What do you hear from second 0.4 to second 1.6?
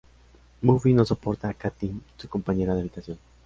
Buffy no soporta a